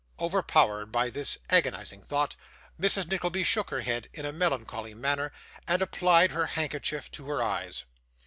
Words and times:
Overpowered 0.19 0.87
by 0.91 1.11
this 1.11 1.37
agonising 1.51 2.01
thought, 2.01 2.35
Mrs. 2.81 3.05
Nickleby 3.07 3.43
shook 3.43 3.69
her 3.69 3.81
head, 3.81 4.09
in 4.15 4.25
a 4.25 4.31
melancholy 4.31 4.95
manner, 4.95 5.31
and 5.67 5.79
applied 5.79 6.31
her 6.31 6.47
handkerchief 6.47 7.11
to 7.11 7.27
her 7.27 7.43
eyes. 7.43 7.83